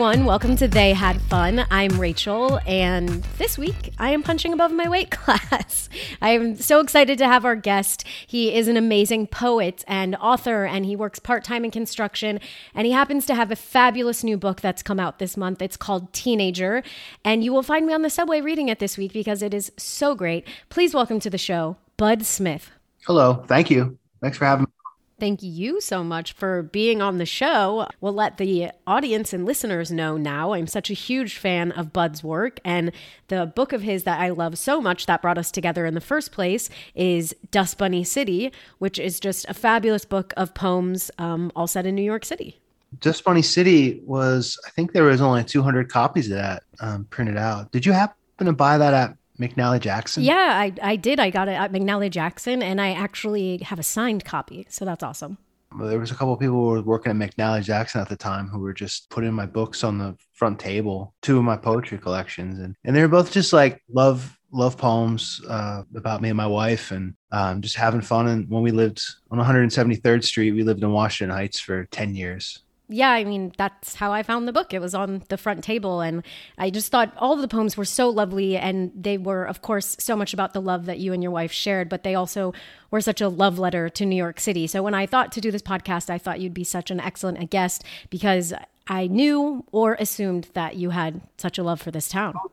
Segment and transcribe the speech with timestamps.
[0.00, 0.24] everyone.
[0.24, 1.66] Welcome to They Had Fun.
[1.70, 5.90] I'm Rachel, and this week I am punching above my weight class.
[6.22, 8.06] I am so excited to have our guest.
[8.26, 12.40] He is an amazing poet and author, and he works part time in construction.
[12.74, 15.60] And he happens to have a fabulous new book that's come out this month.
[15.60, 16.82] It's called Teenager,
[17.22, 19.70] and you will find me on the subway reading it this week because it is
[19.76, 20.46] so great.
[20.70, 22.70] Please welcome to the show, Bud Smith.
[23.06, 23.44] Hello.
[23.48, 23.98] Thank you.
[24.22, 24.79] Thanks for having me.
[25.20, 27.86] Thank you so much for being on the show.
[28.00, 30.54] We'll let the audience and listeners know now.
[30.54, 32.90] I'm such a huge fan of Bud's work, and
[33.28, 36.00] the book of his that I love so much that brought us together in the
[36.00, 41.52] first place is Dust Bunny City, which is just a fabulous book of poems um,
[41.54, 42.58] all set in New York City.
[42.98, 47.36] Dust Bunny City was, I think there was only 200 copies of that um, printed
[47.36, 47.70] out.
[47.72, 50.22] Did you happen to buy that at McNally Jackson?
[50.22, 51.18] Yeah, I, I did.
[51.18, 54.66] I got it at McNally Jackson, and I actually have a signed copy.
[54.68, 55.38] So that's awesome.
[55.76, 58.16] Well, there was a couple of people who were working at McNally Jackson at the
[58.16, 61.98] time who were just putting my books on the front table, two of my poetry
[61.98, 66.36] collections, and and they were both just like love love poems uh, about me and
[66.36, 68.26] my wife, and um, just having fun.
[68.26, 72.62] And when we lived on 173rd Street, we lived in Washington Heights for 10 years
[72.90, 74.74] yeah, I mean, that's how I found the book.
[74.74, 76.00] It was on the front table.
[76.00, 76.24] And
[76.58, 78.56] I just thought all the poems were so lovely.
[78.56, 81.52] And they were, of course, so much about the love that you and your wife
[81.52, 82.52] shared, but they also
[82.90, 84.66] were such a love letter to New York City.
[84.66, 87.48] So when I thought to do this podcast, I thought you'd be such an excellent
[87.50, 88.52] guest because
[88.88, 92.34] I knew or assumed that you had such a love for this town.
[92.36, 92.50] Oh,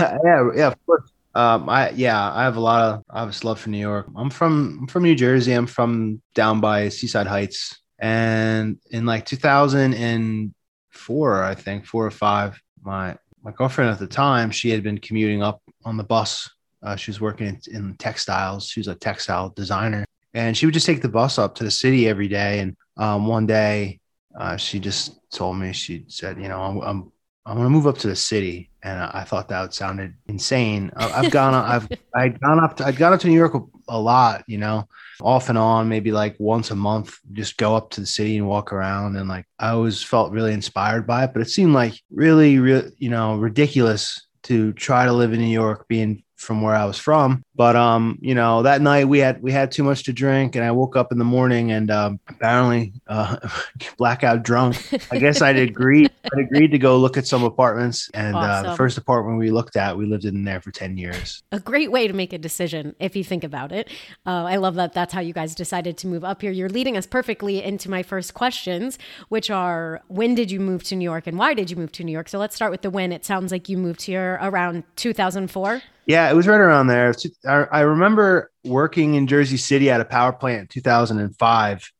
[0.00, 0.18] yeah.
[0.24, 0.50] yeah.
[0.56, 0.66] Yeah.
[0.66, 1.10] Of course.
[1.34, 4.08] Um, I yeah, I have a lot of obvious love for New York.
[4.16, 5.52] I'm from I'm from New Jersey.
[5.52, 12.60] I'm from down by Seaside Heights, and in like 2004, I think four or five,
[12.82, 16.50] my my girlfriend at the time, she had been commuting up on the bus.
[16.82, 18.68] Uh, she was working in, in textiles.
[18.68, 21.70] She was a textile designer, and she would just take the bus up to the
[21.70, 22.60] city every day.
[22.60, 24.00] And um, one day,
[24.38, 27.12] uh, she just told me she said, "You know, I'm I'm,
[27.46, 30.92] I'm to move up to the city." And I, thought that sounded insane.
[30.94, 33.60] I, have gone, I've I'd gone up, to, I'd gone up to New York a,
[33.88, 34.86] a lot, you know,
[35.22, 38.46] off and on, maybe like once a month, just go up to the city and
[38.46, 39.16] walk around.
[39.16, 42.90] And like I always felt really inspired by it, but it seemed like really, real,
[42.98, 46.98] you know, ridiculous to try to live in New York being from where I was
[46.98, 47.44] from.
[47.54, 50.64] But um, you know, that night we had we had too much to drink, and
[50.64, 53.36] I woke up in the morning and um, apparently uh,
[53.98, 54.76] blackout drunk.
[55.10, 56.10] I guess I'd agreed.
[56.32, 58.66] I'd agreed to go look at some apartments, and awesome.
[58.66, 61.42] uh, the first apartment we looked at, we lived in there for ten years.
[61.50, 63.90] A great way to make a decision if you think about it.
[64.24, 64.92] Uh, I love that.
[64.92, 66.52] That's how you guys decided to move up here.
[66.52, 70.96] You're leading us perfectly into my first questions, which are when did you move to
[70.96, 72.28] New York and why did you move to New York?
[72.28, 73.10] So let's start with the when.
[73.12, 75.82] It sounds like you moved here around 2004.
[76.08, 77.14] Yeah, it was right around there.
[77.46, 81.92] I remember working in Jersey City at a power plant in 2005,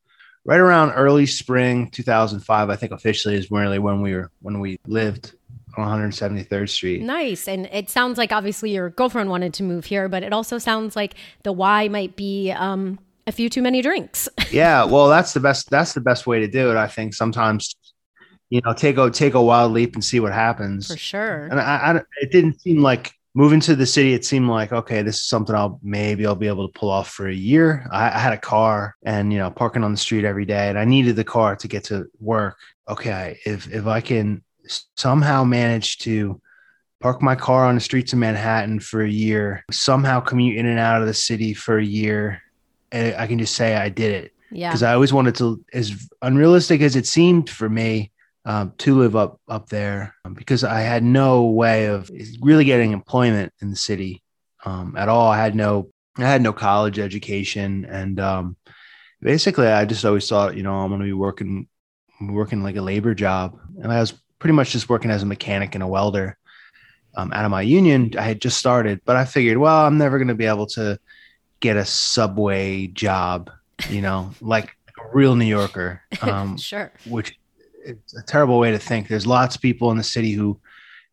[0.47, 2.71] right around early spring 2005.
[2.71, 5.35] I think officially is really when we were when we lived
[5.77, 7.03] on 173rd Street.
[7.03, 10.57] Nice, and it sounds like obviously your girlfriend wanted to move here, but it also
[10.57, 14.27] sounds like the why might be um, a few too many drinks.
[14.51, 15.69] yeah, well, that's the best.
[15.69, 16.79] That's the best way to do it.
[16.79, 17.77] I think sometimes
[18.49, 21.61] you know take a take a wild leap and see what happens for sure and
[21.61, 25.17] I, I, it didn't seem like moving to the city, it seemed like okay, this
[25.19, 27.87] is something I'll maybe I'll be able to pull off for a year.
[27.93, 30.77] I, I, had a car and you know parking on the street every day, and
[30.77, 32.59] I needed the car to get to work.
[32.89, 34.43] Okay, if if I can
[34.97, 36.41] somehow manage to
[37.01, 40.81] park my car on the streets of Manhattan for a year, somehow commute in and
[40.81, 42.43] out of the city for a year,
[42.91, 44.33] eh, I can just say I did it.
[44.51, 44.71] Yeah.
[44.71, 48.11] Because I always wanted to, as unrealistic as it seemed for me,
[48.49, 52.11] um, to live up up there um, because I had no way of
[52.41, 54.23] really getting employment in the city
[54.65, 55.31] um, at all.
[55.31, 58.57] I had no I had no college education, and um,
[59.21, 61.69] basically, I just always thought, you know, I'm going to be working
[62.23, 65.75] working like a labor job, and I was pretty much just working as a mechanic
[65.75, 66.39] and a welder.
[67.17, 70.17] Um, out of my union, I had just started, but I figured, well, I'm never
[70.19, 70.99] going to be able to
[71.61, 73.51] get a subway job,
[73.91, 76.01] you know, like a real New Yorker.
[76.23, 76.93] Um, sure.
[77.07, 77.39] Which
[77.89, 79.09] it's a terrible way to think.
[79.09, 80.61] There's lots of people in the city who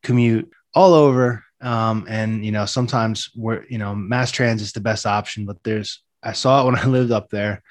[0.04, 4.82] commute all over, um, and you know sometimes we're you know mass transit is the
[4.82, 5.46] best option.
[5.46, 7.64] But there's I saw it when I lived up there.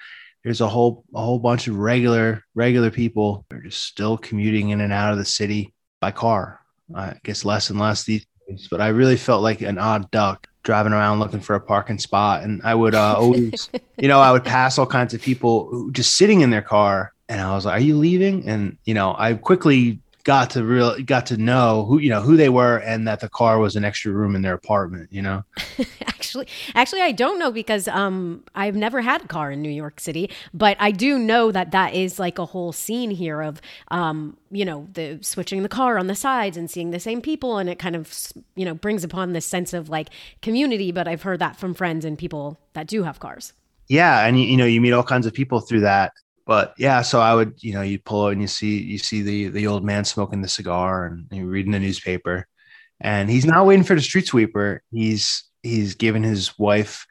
[0.42, 4.80] There's a whole a whole bunch of regular regular people are just still commuting in
[4.80, 6.60] and out of the city by car.
[6.94, 10.46] I guess less and less these days, but I really felt like an odd duck
[10.64, 12.42] driving around looking for a parking spot.
[12.42, 16.16] And I would uh, always, you know, I would pass all kinds of people just
[16.16, 19.34] sitting in their car and I was like, "Are you leaving?" And you know, I
[19.34, 23.20] quickly got to real got to know who you know who they were and that
[23.20, 25.44] the car was an extra room in their apartment you know
[26.06, 30.00] actually actually i don't know because um i've never had a car in new york
[30.00, 34.34] city but i do know that that is like a whole scene here of um
[34.50, 37.68] you know the switching the car on the sides and seeing the same people and
[37.68, 40.08] it kind of you know brings upon this sense of like
[40.40, 43.52] community but i've heard that from friends and people that do have cars
[43.88, 46.12] yeah and you, you know you meet all kinds of people through that
[46.46, 49.48] but yeah, so I would, you know, you pull and you see you see the
[49.48, 52.46] the old man smoking the cigar and you're reading the newspaper,
[53.00, 54.82] and he's not waiting for the street sweeper.
[54.92, 57.06] He's he's giving his wife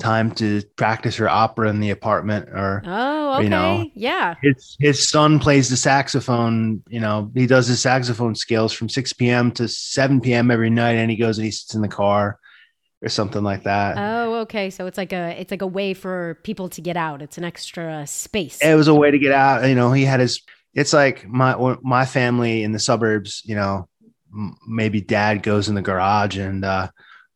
[0.00, 3.44] time to practice her opera in the apartment or oh okay.
[3.44, 8.34] you know yeah his his son plays the saxophone you know he does his saxophone
[8.34, 11.76] scales from 6 p.m to 7 p.m every night and he goes and he sits
[11.76, 12.40] in the car
[13.04, 13.96] or something like that.
[13.98, 14.70] Oh, okay.
[14.70, 17.22] So it's like a it's like a way for people to get out.
[17.22, 18.58] It's an extra space.
[18.62, 19.68] It was a way to get out.
[19.68, 20.40] You know, he had his.
[20.72, 23.42] It's like my my family in the suburbs.
[23.44, 23.88] You know,
[24.66, 26.88] maybe dad goes in the garage and uh,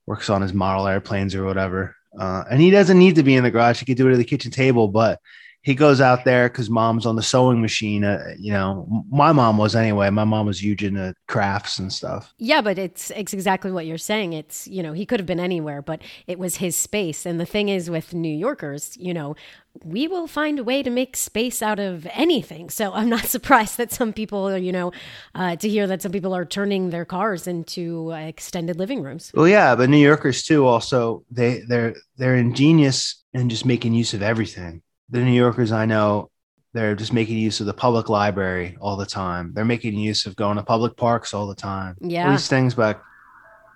[0.07, 1.95] works on his model airplanes or whatever.
[2.19, 3.79] Uh, and he doesn't need to be in the garage.
[3.79, 5.21] He could do it at the kitchen table, but
[5.69, 8.03] he goes out there because mom's on the sewing machine.
[8.03, 10.09] Uh, you know, my mom was anyway.
[10.09, 12.33] My mom was huge into crafts and stuff.
[12.39, 14.33] Yeah, but it's it's exactly what you're saying.
[14.33, 17.27] It's you know he could have been anywhere, but it was his space.
[17.27, 19.37] And the thing is with New Yorkers, you know,
[19.85, 22.71] we will find a way to make space out of anything.
[22.71, 24.91] So I'm not surprised that some people, you know,
[25.35, 29.33] uh, to hear that some people are turning their cars into uh, extended living rooms.
[29.35, 30.65] Well, yeah, but New Yorkers too.
[30.65, 35.87] Also, they they're they're ingenious in just making use of everything the New Yorkers I
[35.87, 36.31] know,
[36.75, 39.53] they're just making use of the public library all the time.
[39.55, 41.97] They're making use of going to public parks all the time.
[42.01, 42.27] Yeah.
[42.27, 43.01] All these things back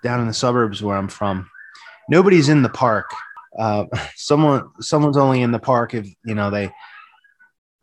[0.03, 1.49] down in the suburbs where I'm from,
[2.09, 3.09] nobody's in the park.
[3.57, 3.85] Uh,
[4.15, 6.71] someone, someone's only in the park if you know they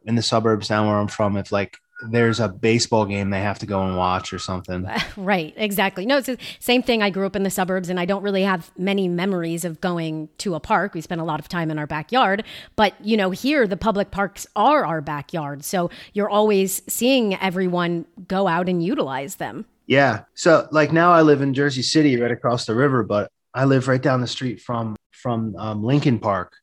[0.04, 1.36] in the suburbs down where I'm from.
[1.36, 1.76] If like
[2.08, 4.86] there's a baseball game they have to go and watch or something.
[5.16, 6.06] Right, exactly.
[6.06, 7.02] No, it's the same thing.
[7.02, 10.28] I grew up in the suburbs and I don't really have many memories of going
[10.38, 10.94] to a park.
[10.94, 12.44] We spent a lot of time in our backyard,
[12.76, 15.64] but you know, here the public parks are our backyard.
[15.64, 19.66] So you're always seeing everyone go out and utilize them.
[19.86, 20.22] Yeah.
[20.34, 23.88] So like now I live in Jersey City right across the river, but I live
[23.88, 26.54] right down the street from from um, Lincoln Park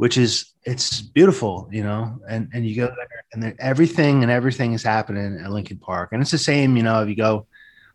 [0.00, 4.32] which is it's beautiful, you know, and and you go there and then everything and
[4.32, 7.46] everything is happening at Lincoln Park, and it's the same, you know, if you go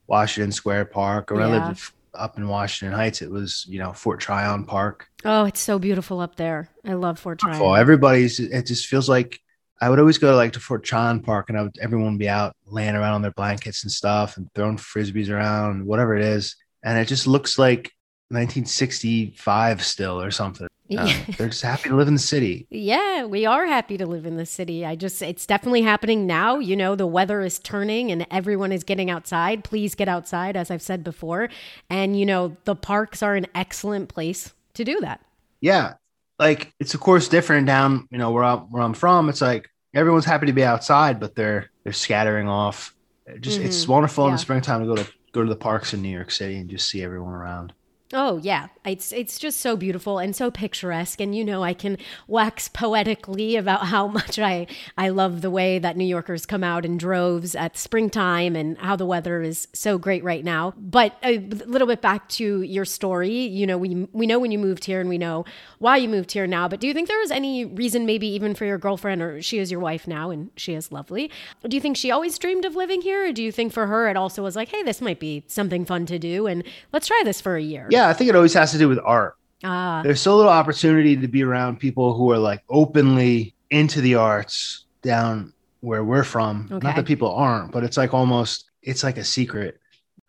[0.05, 1.47] Washington Square Park, or yeah.
[1.47, 5.07] I lived up in Washington Heights, it was you know Fort Tryon Park.
[5.25, 6.69] Oh, it's so beautiful up there.
[6.85, 7.59] I love Fort Tryon.
[7.59, 8.39] Oh, everybody's.
[8.39, 9.39] It just feels like
[9.81, 12.19] I would always go to like to Fort Tryon Park, and I would everyone would
[12.19, 16.23] be out laying around on their blankets and stuff, and throwing frisbees around, whatever it
[16.23, 17.94] is, and it just looks like
[18.29, 20.67] 1965 still or something.
[20.95, 22.67] Uh, they're just happy to live in the city.
[22.69, 24.85] Yeah, we are happy to live in the city.
[24.85, 26.59] I just, it's definitely happening now.
[26.59, 29.63] You know, the weather is turning and everyone is getting outside.
[29.63, 31.49] Please get outside, as I've said before.
[31.89, 35.21] And, you know, the parks are an excellent place to do that.
[35.59, 35.95] Yeah.
[36.37, 39.29] Like it's, of course, different down, you know, where I'm, where I'm from.
[39.29, 42.93] It's like everyone's happy to be outside, but they're, they're scattering off.
[43.39, 43.67] just, mm-hmm.
[43.67, 44.29] it's wonderful yeah.
[44.29, 46.69] in the springtime to go to, go to the parks in New York City and
[46.69, 47.73] just see everyone around.
[48.17, 51.97] Oh yeah, it's it's just so beautiful and so picturesque and you know I can
[52.27, 54.67] wax poetically about how much I
[54.97, 58.95] I love the way that New Yorkers come out in droves at springtime and how
[58.95, 60.73] the weather is so great right now.
[60.77, 64.51] But uh, a little bit back to your story, you know, we we know when
[64.51, 65.43] you moved here and we know
[65.79, 68.55] why you moved here now, but do you think there was any reason maybe even
[68.55, 71.29] for your girlfriend or she is your wife now and she is lovely.
[71.67, 74.07] Do you think she always dreamed of living here or do you think for her
[74.07, 77.21] it also was like, "Hey, this might be something fun to do and let's try
[77.25, 79.35] this for a year?" Yeah, I think it always has to do with art.
[79.63, 80.01] Ah.
[80.03, 84.85] There's so little opportunity to be around people who are like openly into the arts
[85.01, 86.69] down where we're from.
[86.71, 86.85] Okay.
[86.85, 89.79] Not that people aren't, but it's like almost it's like a secret.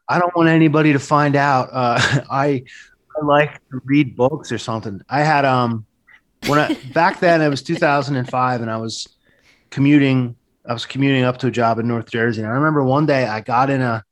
[0.09, 1.69] I don't want anybody to find out.
[1.73, 1.99] Uh,
[2.31, 2.65] I
[3.21, 5.01] I like to read books or something.
[5.09, 5.87] I had um
[6.47, 9.09] when I back then it was 2005 and I was
[9.71, 10.37] commuting.
[10.69, 12.43] I was commuting up to a job in North Jersey.
[12.43, 14.05] And I remember one day I got in a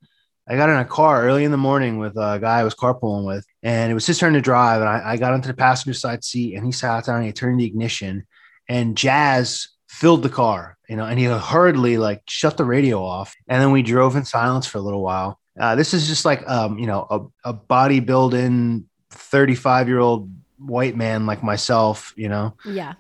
[0.47, 3.27] I got in a car early in the morning with a guy I was carpooling
[3.27, 4.81] with, and it was his turn to drive.
[4.81, 7.33] And I, I got into the passenger side seat, and he sat down and he
[7.33, 8.27] turned the ignition,
[8.69, 13.35] and jazz filled the car, you know, and he hurriedly like shut the radio off.
[13.49, 15.39] And then we drove in silence for a little while.
[15.59, 17.07] Uh, this is just like, um, you know,
[17.45, 22.57] a, a bodybuilding 35 year old white man like myself, you know?
[22.65, 22.95] Yeah.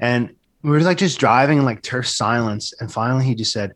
[0.00, 2.72] And we were like just driving in like terse silence.
[2.80, 3.74] And finally he just said,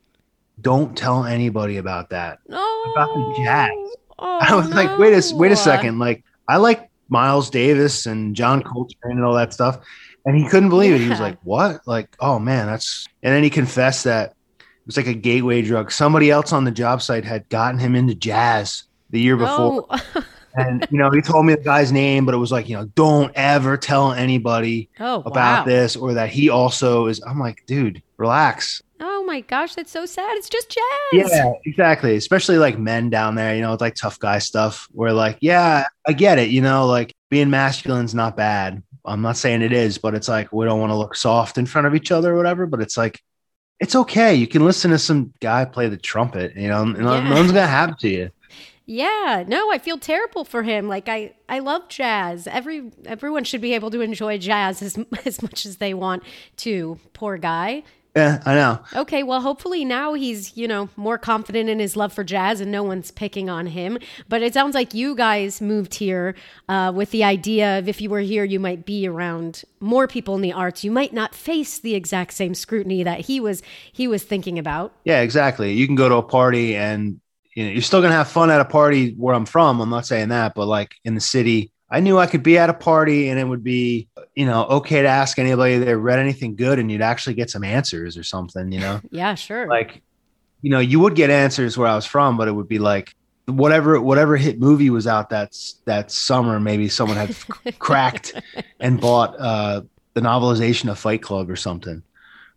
[0.61, 2.39] don't tell anybody about that.
[2.51, 3.71] Oh, about the jazz.
[4.19, 4.77] Oh, I was no.
[4.77, 5.99] like, wait a wait a second.
[5.99, 9.79] Like, I like Miles Davis and John Coltrane and all that stuff.
[10.25, 11.01] And he couldn't believe it.
[11.01, 11.87] He was like, What?
[11.87, 14.31] Like, oh man, that's and then he confessed that
[14.61, 15.91] it was like a gateway drug.
[15.93, 19.87] Somebody else on the job site had gotten him into jazz the year before.
[19.91, 22.77] Oh, And you know, he told me the guy's name, but it was like, you
[22.77, 25.65] know, don't ever tell anybody oh about wow.
[25.65, 27.23] this or that he also is.
[27.23, 28.83] I'm like, dude, relax.
[29.01, 30.37] Oh my gosh, that's so sad.
[30.37, 31.31] It's just jazz.
[31.33, 32.17] Yeah, exactly.
[32.17, 35.87] Especially like men down there, you know, it's like tough guy stuff where like, yeah,
[36.07, 38.83] I get it, you know, like being masculine's not bad.
[39.07, 41.65] I'm not saying it is, but it's like we don't want to look soft in
[41.65, 43.21] front of each other or whatever, but it's like
[43.81, 44.35] it's okay.
[44.35, 47.29] You can listen to some guy play the trumpet, you know, and no- Yeah.
[47.31, 48.31] no one's gonna happen to you.
[48.85, 50.89] Yeah, no, I feel terrible for him.
[50.89, 52.47] Like I, I love jazz.
[52.47, 56.23] Every everyone should be able to enjoy jazz as as much as they want
[56.59, 56.99] to.
[57.15, 57.83] Poor guy.
[58.15, 58.79] Yeah, I know.
[58.95, 62.71] Okay, well, hopefully now he's you know more confident in his love for jazz, and
[62.71, 63.99] no one's picking on him.
[64.29, 66.35] But it sounds like you guys moved here
[66.69, 70.35] uh, with the idea of if you were here, you might be around more people
[70.35, 70.85] in the arts.
[70.85, 74.93] You might not face the exact same scrutiny that he was he was thinking about.
[75.05, 75.73] Yeah, exactly.
[75.73, 77.19] You can go to a party and
[77.55, 79.81] you know you're still gonna have fun at a party where I'm from.
[79.81, 82.71] I'm not saying that, but like in the city, I knew I could be at
[82.71, 86.57] a party and it would be you know okay to ask anybody that read anything
[86.57, 88.73] good and you'd actually get some answers or something.
[88.73, 89.67] You know, Yeah, sure.
[89.69, 90.03] like
[90.63, 93.15] you know you would get answers where I was from, but it would be like
[93.45, 96.59] whatever whatever hit movie was out that that summer.
[96.59, 97.37] Maybe someone had
[97.79, 98.41] cracked
[98.81, 99.83] and bought uh,
[100.15, 102.03] the novelization of Fight Club or something,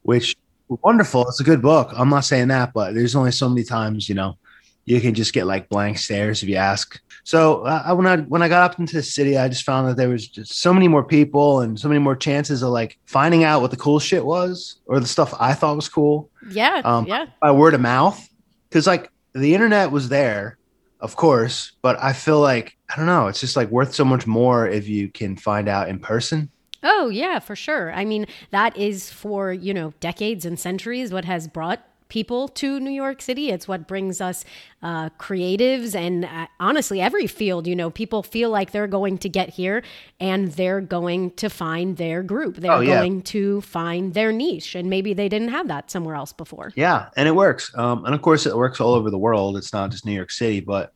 [0.04, 0.38] which
[0.70, 1.28] wonderful.
[1.28, 1.92] It's a good book.
[1.94, 4.38] I'm not saying that, but there's only so many times you know
[4.86, 7.00] you can just get like blank stares if you ask.
[7.24, 9.90] So uh, I, when I when I got up into the city, I just found
[9.90, 13.00] that there was just so many more people and so many more chances of like
[13.06, 16.82] finding out what the cool shit was or the stuff I thought was cool yeah,
[16.86, 17.26] um, yeah.
[17.42, 18.30] by word of mouth.
[18.70, 20.58] Because like the internet was there,
[21.00, 23.28] of course, but I feel like I don't know.
[23.28, 26.52] It's just like worth so much more if you can find out in person.
[26.88, 27.92] Oh, yeah, for sure.
[27.92, 32.80] I mean, that is for, you know, decades and centuries what has brought people to
[32.80, 33.50] New York City.
[33.50, 34.46] It's what brings us
[34.84, 39.30] uh, creatives and uh, honestly, every field, you know, people feel like they're going to
[39.30, 39.84] get here
[40.20, 42.58] and they're going to find their group.
[42.58, 42.98] They're Oh, yeah.
[43.00, 44.76] going to find their niche.
[44.76, 46.72] And maybe they didn't have that somewhere else before.
[46.76, 47.72] Yeah, and it works.
[47.78, 49.58] Um, and of course, it works all over the world.
[49.58, 50.94] It's not just New York City, but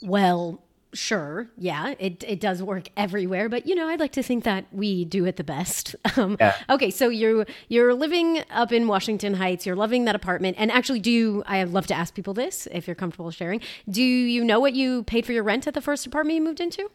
[0.00, 0.61] Well,
[0.94, 1.48] sure.
[1.56, 5.04] Yeah, it, it does work everywhere, but you know, I'd like to think that we
[5.04, 5.94] do it the best.
[6.16, 6.54] Um, Yeah.
[6.68, 9.64] Okay, so you're you're living up in Washington Heights.
[9.64, 11.42] You're loving that apartment, and actually, do you?
[11.46, 13.60] I love to ask people this if you're comfortable sharing.
[13.88, 16.60] Do you know what you paid for your rent at the first apartment you moved
[16.60, 16.90] into?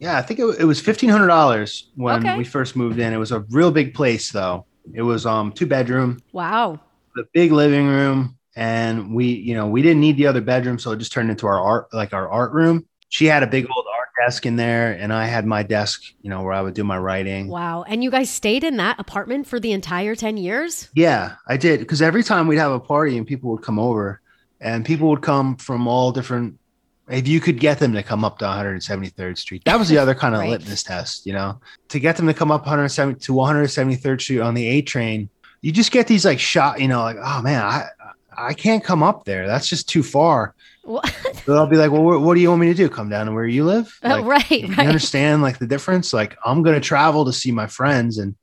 [0.00, 2.36] yeah, I think it, it was fifteen hundred dollars when Okay.
[2.36, 3.12] we first moved in.
[3.12, 4.66] It was a real big place, though.
[4.94, 6.78] It was um two bedroom, Wow.
[7.16, 10.92] the big living room, and we you know we didn't need the other bedroom, so
[10.92, 12.86] it just turned into our art like our art room.
[13.10, 16.28] She had a big old art desk in there, and I had my desk, you
[16.28, 17.48] know, where I would do my writing.
[17.48, 17.84] Wow.
[17.84, 20.88] And you guys stayed in that apartment for the entire 10 years?
[20.94, 24.20] Yeah, I did because every time we'd have a party and people would come over,
[24.60, 26.58] and people would come from all different.
[27.08, 30.14] If you could get them to come up to 173rd Street, that was the other
[30.14, 30.50] kind of Right.
[30.50, 34.52] litmus test, you know, to get them to come up 170 to 173rd Street on
[34.52, 35.30] the A train.
[35.62, 37.86] You just get these like shot, you know, like oh man, I
[38.38, 39.46] I can't come up there.
[39.46, 40.54] That's just too far.
[40.84, 41.02] Well,
[41.44, 42.90] So I'll be like, well, what, what do you want me to do?
[42.90, 43.98] Come down to where you live?
[44.02, 47.66] Oh, like, right, you understand like the difference like i'm gonna travel to see my
[47.66, 48.34] friends and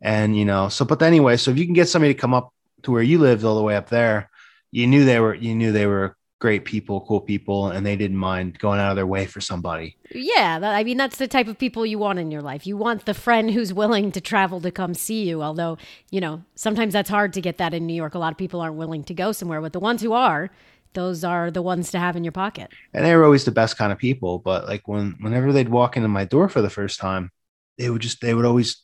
[0.00, 2.52] and you know so but anyway so if you can get somebody to come up
[2.82, 4.30] to where you lived all the way up there
[4.72, 8.16] you knew they were you knew they were great people cool people and they didn't
[8.16, 11.46] mind going out of their way for somebody Yeah, that, I mean that's the type
[11.48, 12.66] of people you want in your life.
[12.66, 15.42] You want the friend who's willing to travel to come see you.
[15.42, 15.78] Although,
[16.10, 18.14] you know, sometimes that's hard to get that in New York.
[18.14, 20.50] A lot of people aren't willing to go somewhere, but the ones who are,
[20.94, 22.70] those are the ones to have in your pocket.
[22.92, 25.96] and they were always the best kind of people but like when whenever they'd walk
[25.96, 27.30] into my door for the first time
[27.78, 28.82] they would just they would always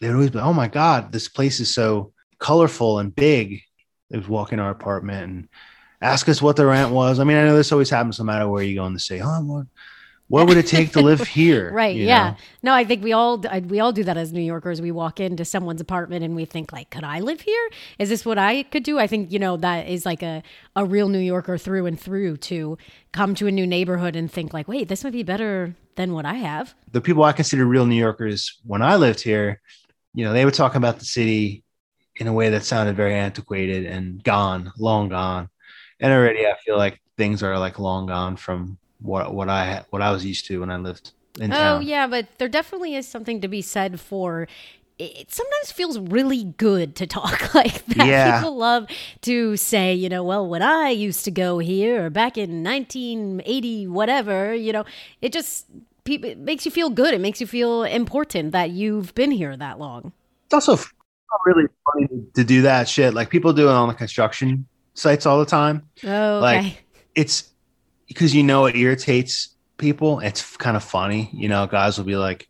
[0.00, 3.62] they would always be oh my god this place is so colorful and big
[4.10, 5.48] they would walk in our apartment and
[6.02, 8.48] ask us what the rent was i mean i know this always happens no matter
[8.48, 9.66] where you go in the city oh what,
[10.28, 11.94] what would it take to live here Right?
[11.94, 12.30] Yeah.
[12.30, 12.36] know?
[12.64, 13.38] No, I think we all
[13.68, 14.80] we all do that as New Yorkers.
[14.80, 17.70] We walk into someone's apartment and we think like, could I live here?
[18.00, 18.98] Is this what I could do?
[18.98, 20.42] I think you know that is like a
[20.74, 22.76] a real New Yorker through and through to
[23.12, 26.26] come to a new neighborhood and think like, wait, this might be better than what
[26.26, 26.74] I have.
[26.92, 29.60] the people i consider real new yorkers when i lived here
[30.12, 31.64] you know they would talk about the city
[32.16, 35.48] in a way that sounded very antiquated and gone long gone
[36.00, 40.02] and already i feel like things are like long gone from what what i what
[40.02, 43.06] i was used to when i lived in Oh town yeah, but there definitely is
[43.06, 44.48] something to be said for.
[44.98, 48.06] It sometimes feels really good to talk like that.
[48.06, 48.38] Yeah.
[48.38, 48.86] People love
[49.22, 53.88] to say, you know, well, when I used to go here or back in 1980,
[53.88, 54.84] whatever, you know,
[55.20, 55.66] it just
[56.04, 57.12] people it makes you feel good.
[57.12, 60.12] It makes you feel important that you've been here that long.
[60.46, 60.86] it's also
[61.44, 65.38] really funny to do that shit like people do it on the construction sites all
[65.38, 65.88] the time.
[66.04, 66.40] Oh, okay.
[66.40, 66.84] Like,
[67.14, 67.50] It's
[68.08, 70.20] because you know it irritates people.
[70.20, 71.66] It's kind of funny, you know.
[71.66, 72.48] Guys will be like,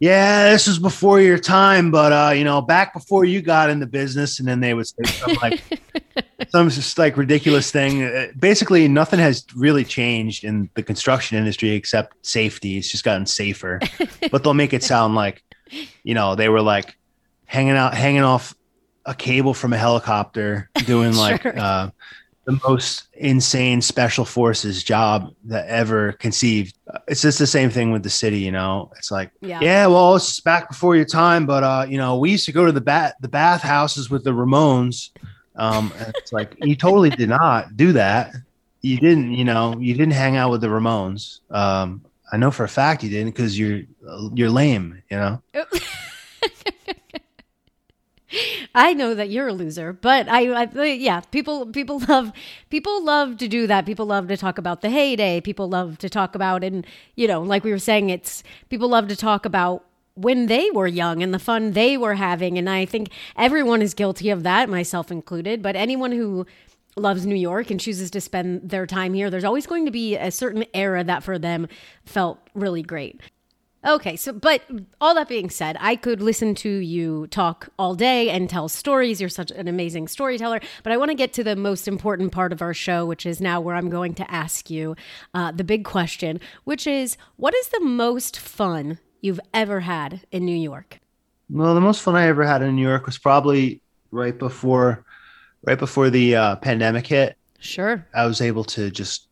[0.00, 3.80] "Yeah, this was before your time, but uh, you know, back before you got in
[3.80, 5.62] the business," and then they would say something like
[6.50, 8.04] some just like ridiculous thing.
[8.04, 12.78] Uh, Basically, nothing has really changed in the construction industry except safety.
[12.78, 13.80] It's just gotten safer,
[14.30, 15.42] but they'll make it sound like,
[16.02, 16.96] you know, they were like
[17.46, 18.54] hanging out, hanging off
[19.08, 21.90] a cable from a helicopter, doing like uh,
[22.44, 26.76] the most insane special forces job that ever conceived.
[27.08, 28.92] It's just the same thing with the city, you know.
[28.96, 29.60] It's like, yeah.
[29.62, 32.66] yeah, well, it's back before your time, but uh, you know, we used to go
[32.66, 35.10] to the bat the bath houses with the Ramones.
[35.56, 38.34] Um, it's like you totally did not do that.
[38.82, 41.40] You didn't, you know, you didn't hang out with the Ramones.
[41.50, 43.82] Um, I know for a fact you didn't because you're
[44.34, 45.42] you're lame, you know.
[48.74, 52.32] I know that you're a loser, but I, I yeah, people people love
[52.70, 53.86] people love to do that.
[53.86, 55.40] People love to talk about the heyday.
[55.40, 59.08] People love to talk about and you know, like we were saying, it's people love
[59.08, 62.58] to talk about when they were young and the fun they were having.
[62.58, 65.62] And I think everyone is guilty of that, myself included.
[65.62, 66.44] But anyone who
[66.96, 70.16] loves New York and chooses to spend their time here, there's always going to be
[70.16, 71.68] a certain era that for them
[72.04, 73.20] felt really great.
[73.86, 74.62] Okay, so but
[75.00, 79.20] all that being said, I could listen to you talk all day and tell stories.
[79.20, 80.60] You're such an amazing storyteller.
[80.82, 83.40] But I want to get to the most important part of our show, which is
[83.40, 84.96] now where I'm going to ask you
[85.32, 90.44] uh, the big question, which is what is the most fun you've ever had in
[90.44, 90.98] New York?
[91.48, 93.80] Well, the most fun I ever had in New York was probably
[94.10, 95.04] right before,
[95.62, 97.36] right before the uh, pandemic hit.
[97.60, 98.04] Sure.
[98.12, 99.28] I was able to just,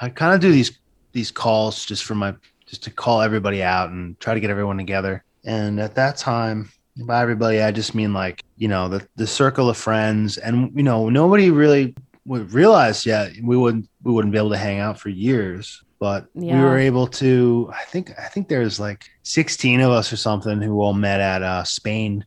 [0.00, 0.78] I kind of do these
[1.12, 2.34] these calls just for my
[2.66, 5.24] just to call everybody out and try to get everyone together.
[5.44, 6.70] And at that time,
[7.06, 10.82] by everybody, I just mean like you know the the circle of friends, and you
[10.82, 11.94] know nobody really
[12.24, 15.82] would realize yet we wouldn't we wouldn't be able to hang out for years.
[15.98, 16.56] But Yeah.
[16.58, 17.70] we were able to.
[17.72, 21.42] I think I think there's like 16 of us or something who all met at
[21.42, 22.24] uh, Spain,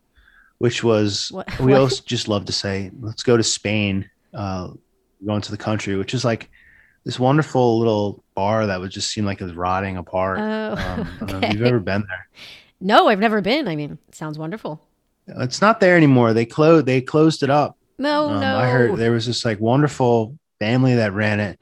[0.59, 4.69] which was What- we also just love to say let's go to Spain, uh,
[5.25, 6.49] go into the country, which is like
[7.05, 10.39] this wonderful little bar that would just seem like it was rotting apart.
[10.39, 12.27] Oh, Um, I don't know if you've ever been there.
[12.81, 13.67] No, I've never been.
[13.67, 14.81] I mean, it sounds wonderful.
[15.27, 16.33] It's not there anymore.
[16.33, 16.85] They closed.
[16.85, 17.77] They closed it up.
[17.97, 18.57] No, Um, no.
[18.57, 21.59] I heard there was this like wonderful family that ran it,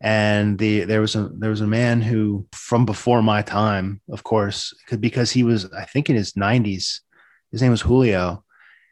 [0.00, 4.22] and the there was a there was a man who from before my time, of
[4.22, 7.00] course, could because he was I think in his nineties.
[7.50, 8.44] His name was Julio,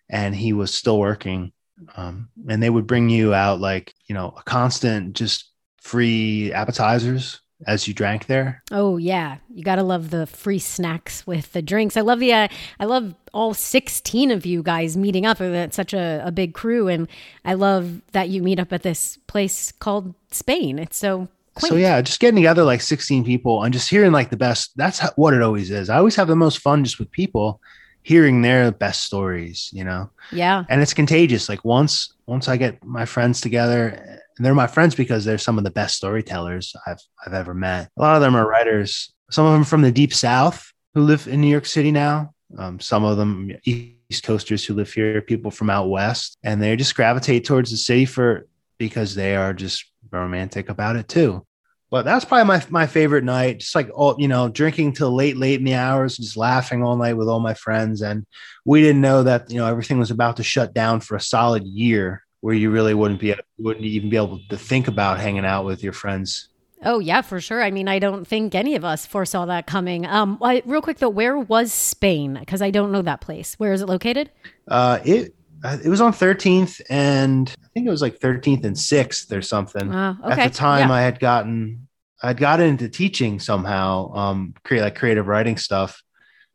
[0.09, 1.52] and he was still working.
[1.94, 5.45] Um, and they would bring you out like you know a constant just
[5.87, 8.62] free appetizers as you drank there.
[8.70, 11.96] Oh yeah, you gotta love the free snacks with the drinks.
[11.96, 12.49] I love the, uh,
[12.81, 15.40] I love all sixteen of you guys meeting up.
[15.40, 17.09] It's such a, a big crew, and
[17.44, 20.79] I love that you meet up at this place called Spain.
[20.79, 21.72] It's so quaint.
[21.72, 24.72] So yeah, just getting together like 16 people and just hearing like the best.
[24.77, 25.88] That's how, what it always is.
[25.88, 27.61] I always have the most fun just with people
[28.03, 30.09] hearing their best stories, you know.
[30.31, 31.49] yeah, And it's contagious.
[31.49, 35.59] Like once once I get my friends together, and they're my friends because they're some
[35.59, 37.90] of the best storytellers I've I've ever met.
[37.96, 39.12] A lot of them are writers.
[39.31, 42.33] Some of them from the deep south who live in New York City now.
[42.57, 46.77] Um, some of them East Coasters who live here, people from out west, and they
[46.77, 48.46] just gravitate towards the city for
[48.79, 51.44] because they are just romantic about it too.
[51.90, 53.61] But that's probably my my favorite night.
[53.61, 56.96] Just like all you know, drinking till late, late in the hours, just laughing all
[56.96, 58.03] night with all my friends.
[58.03, 58.27] And
[58.64, 61.64] we didn't know that you know everything was about to shut down for a solid
[61.64, 65.64] year, where you really wouldn't be wouldn't even be able to think about hanging out
[65.64, 66.49] with your friends.
[66.85, 67.62] oh yeah, for sure.
[67.62, 70.07] I mean, I don't think any of us foresaw that coming.
[70.07, 72.37] Um, I, real quick though, where was Spain?
[72.38, 73.55] Because I don't know that place.
[73.55, 74.31] Where is it located?
[74.68, 78.77] Uh, it uh, it was on 13th, and I think it was like 13th and
[78.77, 79.90] 6th or something.
[79.90, 80.94] Uh, okay, At the time, Yeah.
[80.94, 81.88] I had gotten
[82.22, 86.03] I'd gotten into teaching somehow, um, create like creative writing stuff.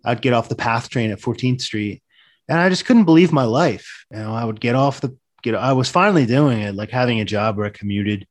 [0.04, 2.02] I'd get off the PATH train at 14th Street,
[2.50, 4.06] and I just couldn't believe my life.
[4.12, 5.56] You know, I would get off the get.
[5.56, 8.28] I was finally doing it, like having a job where I commuted.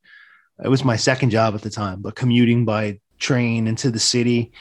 [0.62, 4.53] It was my second job at the time, but commuting by train into the city,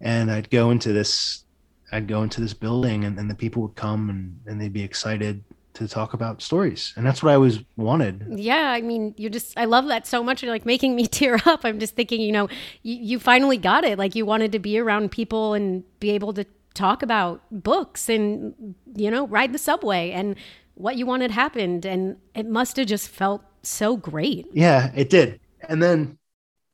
[0.00, 1.44] and I'd go into this.
[1.92, 4.82] I'd go into this building, and then the people would come and, and they'd be
[4.82, 8.24] excited to talk about stories, and that's what I always wanted.
[8.28, 10.42] Yeah, I mean, you just, I love that so much.
[10.42, 11.64] You're like making me tear up.
[11.64, 12.48] I'm just thinking, you know,
[12.82, 13.98] you, you finally got it.
[13.98, 18.74] Like you wanted to be around people and be able to talk about books and,
[18.94, 20.36] you know, ride the subway and
[20.74, 21.84] what you wanted happened.
[21.86, 24.46] And it must have just felt so great.
[24.52, 25.40] Yeah, it did.
[25.68, 26.18] And then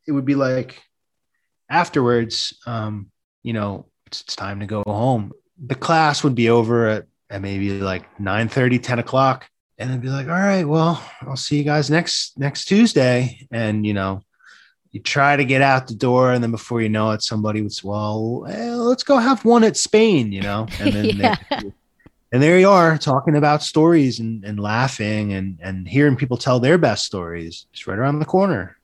[0.06, 0.82] it would be like
[1.68, 3.10] afterwards, um,
[3.42, 5.32] you know, it's, it's time to go home.
[5.64, 9.48] The class would be over at, at maybe like 9 30, 10 o'clock.
[9.78, 13.46] and I'd be like, all right, well, I'll see you guys next next Tuesday.
[13.50, 14.22] And you know,
[14.90, 17.72] you try to get out the door, and then before you know it, somebody would
[17.72, 21.36] say, well, eh, let's go have one at Spain, you know, and then yeah.
[21.50, 21.72] they,
[22.32, 26.60] and there you are talking about stories and, and laughing and and hearing people tell
[26.60, 27.66] their best stories.
[27.72, 28.76] It's right around the corner.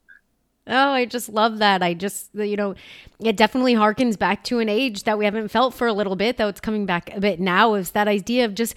[0.69, 1.81] Oh, I just love that.
[1.81, 2.75] I just, you know,
[3.21, 6.39] it definitely harkens back to an age that we haven't felt for a little bit,
[6.39, 7.75] though it's coming back a bit now.
[7.75, 8.75] Is that idea of just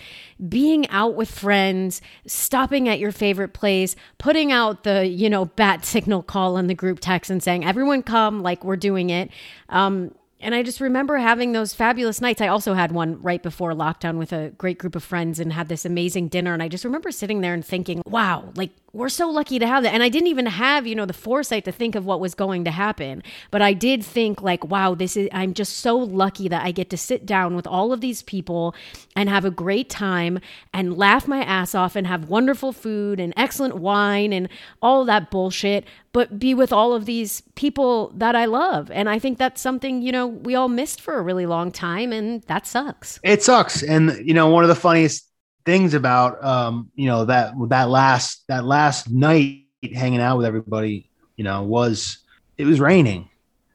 [0.47, 5.83] being out with friends, stopping at your favorite place, putting out the, you know, bat
[5.83, 9.31] signal call in the group text and saying, everyone come like we're doing it.
[9.69, 12.39] Um, and I just remember having those fabulous nights.
[12.41, 15.67] I also had one right before lockdown with a great group of friends and had
[15.67, 16.53] this amazing dinner.
[16.53, 19.83] And I just remember sitting there and thinking, wow, like we're so lucky to have
[19.83, 19.93] that.
[19.93, 22.65] And I didn't even have, you know, the foresight to think of what was going
[22.65, 23.23] to happen.
[23.51, 26.89] But I did think, like, wow, this is, I'm just so lucky that I get
[26.89, 28.75] to sit down with all of these people
[29.15, 30.39] and have a great time
[30.73, 34.49] and laugh my ass off and have wonderful food and excellent wine and
[34.81, 38.89] all that bullshit, but be with all of these people that I love.
[38.91, 42.11] And I think that's something, you know, we all missed for a really long time.
[42.11, 43.19] And that sucks.
[43.23, 43.83] It sucks.
[43.83, 45.28] And, you know, one of the funniest
[45.69, 51.07] things about um, you know that that last that last night hanging out with everybody,
[51.35, 52.17] you know, was
[52.57, 53.29] it was raining.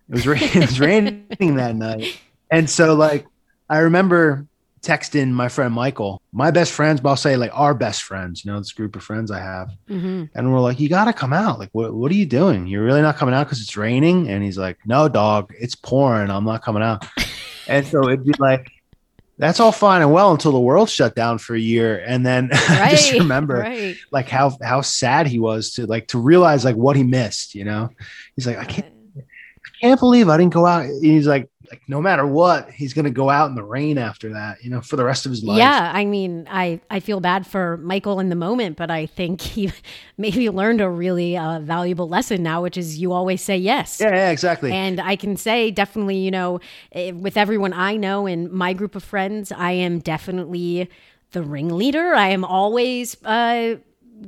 [0.09, 0.49] It was raining.
[0.63, 2.19] it was raining that night,
[2.51, 3.27] and so like
[3.71, 4.49] I remember
[4.83, 8.51] texting my friend Michael, my best friends, but I'll say like our best friends, you
[8.51, 9.71] know, this group of friends I have.
[9.89, 10.25] Mm-hmm.
[10.35, 11.59] And we're like, you got to come out.
[11.59, 12.67] Like, what, what are you doing?
[12.67, 14.29] You're really not coming out because it's raining?
[14.29, 16.31] And he's like, no, dog, it's pouring.
[16.31, 17.07] I'm not coming out.
[17.67, 18.71] and so it'd be like,
[19.39, 22.03] that's all fine and well until the world shut down for a year.
[22.07, 23.97] And then right, just remember right.
[24.11, 27.65] like how how sad he was to like to realize like what he missed you
[27.65, 27.91] know?
[28.37, 30.87] He's like i can't i can't believe i didn't go out.
[31.01, 34.33] He's like like no matter what he's going to go out in the rain after
[34.33, 35.59] that you know for the rest of his life.
[35.59, 39.41] Yeah i mean i i feel bad for michael in the moment but i think
[39.41, 39.73] he
[40.19, 44.01] maybe learned a really uh, valuable lesson now which is you always say yes.
[44.01, 44.73] Yeah, yeah exactly.
[44.73, 46.61] And i can say definitely you know
[46.93, 50.89] eh, with everyone i know and my group of friends i am definitely
[51.35, 52.15] the ringleader.
[52.15, 53.77] I am always uh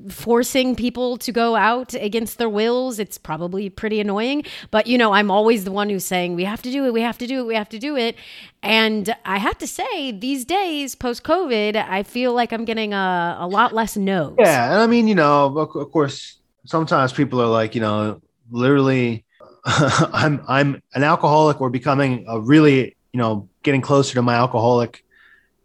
[0.09, 2.99] forcing people to go out against their wills.
[2.99, 4.45] It's probably pretty annoying.
[4.71, 7.03] But, you know, I'm always the one who's saying, we have to do it, we
[7.03, 8.17] have to do it, we have to do it.
[8.63, 13.37] And I have to say, these days, post COVID, I feel like I'm getting a,
[13.41, 14.35] a lot less no's.
[14.39, 14.73] Yeah.
[14.73, 18.21] And I mean, you know, of course, sometimes people are like, you know,
[18.51, 19.25] literally,
[19.65, 25.05] I'm I'm an alcoholic or becoming a really, you know, getting closer to my alcoholic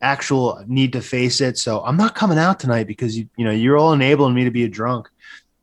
[0.02, 1.58] actual need to face it.
[1.58, 4.52] So I'm not coming out tonight because you you know you're all enabling me to
[4.52, 5.10] be a drunk.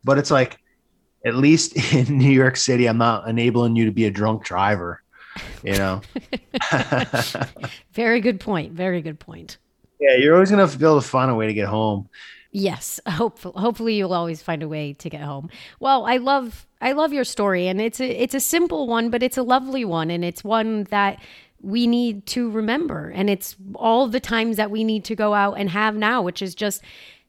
[0.04, 0.58] But it's like
[1.24, 5.02] at least in New York City, I'm not enabling you to be a drunk driver.
[5.62, 6.00] You know.
[7.92, 8.72] Very good point.
[8.72, 9.58] Very good point.
[10.00, 12.08] Yeah, you're always gonna be able to find a way to get home.
[12.50, 15.50] Yes, hopefully, hopefully you'll always find a way to get home.
[15.80, 19.22] Well, I love I love your story, and it's a it's a simple one, but
[19.22, 21.20] it's a lovely one, and it's one that
[21.60, 23.10] we need to remember.
[23.14, 26.42] And it's all the times that we need to go out and have now, which
[26.42, 26.82] is just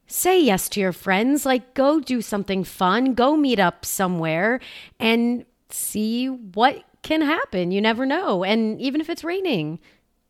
[0.08, 1.46] say yes to your friends.
[1.46, 4.60] Like, go do something fun, go meet up somewhere
[5.00, 7.72] and see what can happen.
[7.72, 8.44] You never know.
[8.44, 9.80] And even if it's raining,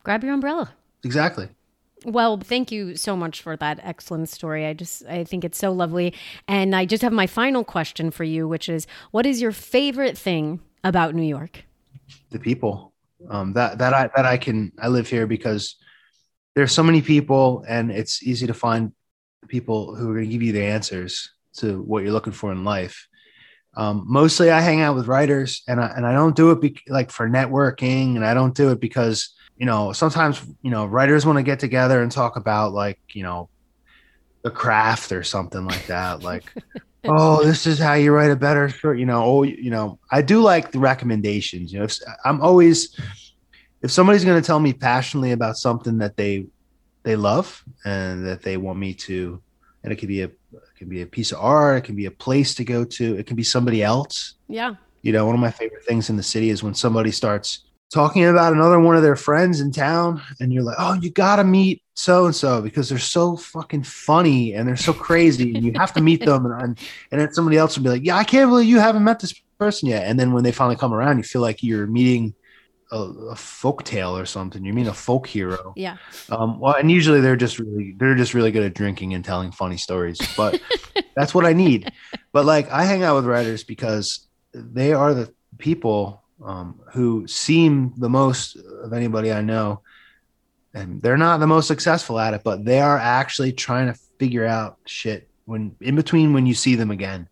[0.04, 0.74] grab your umbrella.
[1.04, 1.50] Exactly.
[2.06, 4.66] Well, thank you so much for that excellent story.
[4.66, 6.14] I just I think it's so lovely.
[6.48, 10.18] And I just have my final question for you, which is what is your favorite
[10.18, 11.66] thing about New York?
[12.30, 12.94] The people
[13.30, 15.76] um, that that I that I can I live here because
[16.56, 18.94] there's so many people and it's easy to find
[19.48, 22.64] people who are going to give you the answers to what you're looking for in
[22.64, 23.08] life.
[23.76, 26.78] Um, mostly I hang out with writers and I, and I don't do it be,
[26.88, 31.26] like for networking and I don't do it because, you know, sometimes, you know, writers
[31.26, 33.50] want to get together and talk about like, you know,
[34.42, 36.24] the craft or something like that.
[36.24, 36.52] Like,
[37.06, 39.00] oh, this is how you write a better short.
[39.00, 41.72] You know, oh, you know, I do like the recommendations.
[41.72, 43.00] You know, if, I'm always
[43.82, 46.48] if somebody's going to tell me passionately about something that they
[47.04, 49.42] they love and that they want me to,
[49.84, 52.06] and it could be a it can be a piece of art, it can be
[52.06, 54.36] a place to go to, it can be somebody else.
[54.48, 54.76] Yeah.
[55.02, 58.26] You know, one of my favorite things in the city is when somebody starts talking
[58.26, 61.82] about another one of their friends in town and you're like oh you gotta meet
[61.94, 65.92] so and so because they're so fucking funny and they're so crazy and you have
[65.94, 66.46] to meet them.
[66.46, 66.80] And,
[67.12, 69.34] and then somebody else will be like yeah i can't believe you haven't met this
[69.58, 70.08] person yet.
[70.08, 72.34] And then when they finally come around you feel like you're meeting
[72.92, 74.64] a, a folk tale or something.
[74.66, 75.74] You mean a folk hero.
[75.76, 75.98] Yeah.
[76.30, 79.52] Um well and usually they're just really they're just really good at drinking and telling
[79.52, 80.62] funny stories but
[81.16, 81.92] that's what i need.
[82.32, 87.94] But like i hang out with writers because they are the people um, who seem
[87.98, 89.82] the most of anybody I know
[90.74, 94.46] and they're not the most successful at it, but they are actually trying to figure
[94.46, 97.28] out shit when in between when you see them again.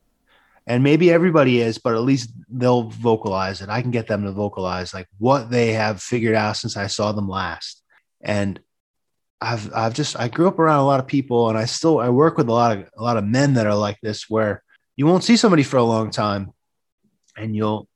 [0.66, 3.70] And maybe everybody is, but at least they'll vocalize it.
[3.70, 7.14] I can get them to vocalize like what they have figured out since I saw
[7.14, 7.82] them last.
[8.22, 8.60] And
[9.40, 12.10] I've I've just I grew up around a lot of people and I still I
[12.10, 14.64] work with a lot of a lot of men that are like this where
[14.96, 16.52] you won't see somebody for a long time
[17.38, 17.88] and you'll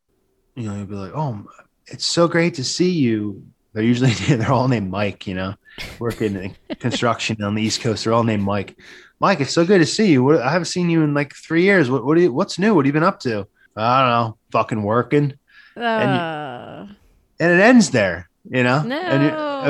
[0.55, 1.45] you know you'll be like, "Oh,
[1.87, 5.55] it's so great to see you." They're usually they're all named Mike, you know,
[5.99, 8.03] working in construction on the East Coast.
[8.03, 8.77] They're all named Mike.
[9.19, 10.23] Mike, it's so good to see you.
[10.23, 11.89] What, I haven't seen you in like three years.
[11.89, 12.73] What what you, what's new?
[12.73, 13.47] What have you been up to?
[13.75, 14.37] I don't know.
[14.51, 15.37] Fucking working.
[15.77, 16.95] Uh, and,
[17.39, 18.81] and it ends there, you know.
[18.81, 18.99] No.
[18.99, 19.23] And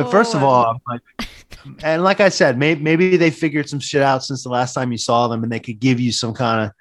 [0.06, 1.30] you, first of all, I'm like,
[1.84, 4.91] and like I said, maybe maybe they figured some shit out since the last time
[4.91, 6.72] you saw them, and they could give you some kind of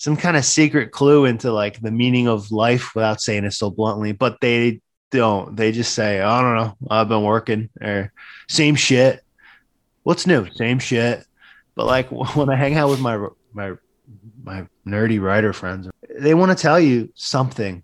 [0.00, 3.68] some kind of secret clue into like the meaning of life without saying it so
[3.68, 4.12] bluntly.
[4.12, 5.54] But they don't.
[5.54, 6.76] They just say, I don't know.
[6.90, 8.10] I've been working or
[8.48, 9.22] same shit.
[10.02, 10.50] What's new?
[10.52, 11.26] Same shit.
[11.74, 13.74] But like when I hang out with my my
[14.42, 15.86] my nerdy writer friends,
[16.18, 17.82] they want to tell you something.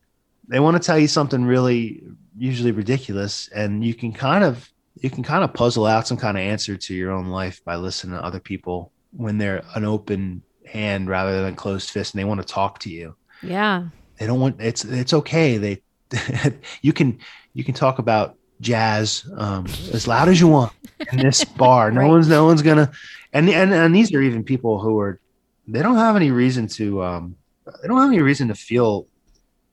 [0.48, 2.02] They want to tell you something really
[2.38, 4.70] usually ridiculous, and you can kind of
[5.02, 7.76] you can kind of puzzle out some kind of answer to your own life by
[7.76, 12.24] listening to other people when they're an open hand rather than closed fist and they
[12.24, 13.14] want to talk to you.
[13.42, 13.88] Yeah.
[14.18, 15.56] They don't want it's it's okay.
[15.58, 15.82] They
[16.82, 17.18] you can
[17.54, 20.72] you can talk about jazz um, as loud as you want
[21.12, 21.90] in this bar.
[21.90, 22.08] No Right.
[22.08, 22.90] one's no one's gonna
[23.32, 25.20] and and and these are even people who are
[25.68, 27.36] they don't have any reason to um
[27.82, 29.06] they don't have any reason to feel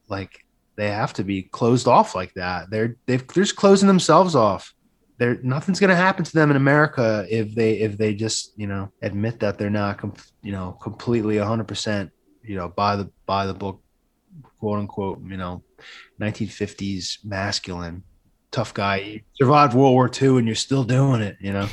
[0.10, 0.44] like
[0.76, 2.70] they have to be closed off like that.
[2.70, 4.74] They're they've, they're just closing themselves off.
[5.44, 9.40] Nothing's gonna happen to them in America if they if they just you know admit
[9.40, 12.12] that they're not com- you know completely hundred percent
[12.44, 13.82] you know by the by the book
[14.60, 15.64] quote unquote you know
[16.20, 18.04] 1950s masculine
[18.52, 21.68] tough guy you survived World War II and you're still doing it you know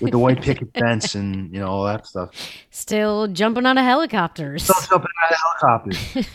[0.00, 2.30] with the white picket fence and you know all that stuff.
[2.70, 4.64] Still jumping out of helicopters.
[4.64, 6.28] Still jumping out of helicopters.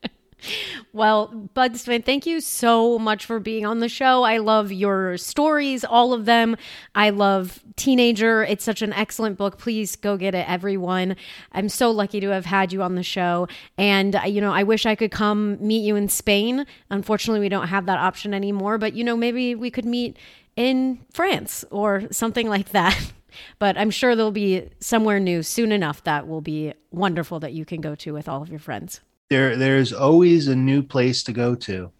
[0.94, 4.24] Well, Bud Smith, thank you so much for being on the show.
[4.24, 6.58] I love your stories, all of them.
[6.96, 8.44] I love Teenager.
[8.44, 9.58] It's such an excellent book.
[9.58, 11.16] Please go get it, everyone.
[11.52, 13.48] I'm so lucky to have had you on the show.
[13.78, 16.66] And, uh, you know, I wish I could come meet you in Spain.
[16.90, 20.18] Unfortunately, we don't have that option anymore, but, you know, maybe we could meet
[20.56, 23.14] in France or something like that.
[23.60, 27.66] But I'm sure there'll be somewhere new soon enough that will be wonderful that you
[27.66, 29.02] can go to with all of your friends.
[29.30, 31.92] There there's always a new place to go to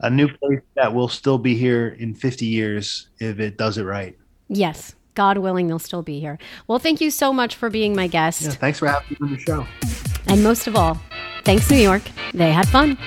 [0.00, 3.84] a new place that will still be here in 50 years if it does it
[3.84, 4.16] right
[4.48, 4.94] Yes.
[5.14, 6.38] God willing, they'll still be here.
[6.68, 8.42] Well, thank you so much for being my guest.
[8.42, 9.66] yeah, thanks for having me on the show
[10.28, 11.00] And most of all,
[11.42, 12.02] thanks, New York.
[12.34, 12.98] They had fun.